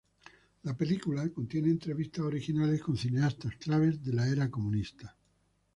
La 0.63 0.75
película 0.75 1.29
contiene 1.29 1.69
entrevistas 1.69 2.25
originales 2.25 2.81
con 2.81 2.97
cineastas 2.97 3.55
clave 3.57 3.91
de 3.91 4.13
la 4.13 4.27
era 4.27 4.49
comunista. 4.49 5.15